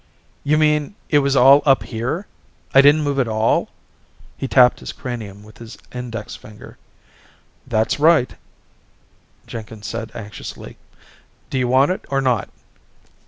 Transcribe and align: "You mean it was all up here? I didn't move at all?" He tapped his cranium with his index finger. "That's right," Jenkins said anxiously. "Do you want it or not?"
"You 0.43 0.57
mean 0.57 0.95
it 1.09 1.19
was 1.19 1.35
all 1.35 1.61
up 1.63 1.83
here? 1.83 2.25
I 2.73 2.81
didn't 2.81 3.03
move 3.03 3.19
at 3.19 3.27
all?" 3.27 3.69
He 4.35 4.47
tapped 4.47 4.79
his 4.79 4.91
cranium 4.93 5.43
with 5.43 5.59
his 5.59 5.77
index 5.93 6.35
finger. 6.35 6.79
"That's 7.67 7.99
right," 7.99 8.33
Jenkins 9.45 9.85
said 9.85 10.11
anxiously. 10.15 10.77
"Do 11.51 11.59
you 11.59 11.67
want 11.67 11.91
it 11.91 12.05
or 12.09 12.19
not?" 12.19 12.49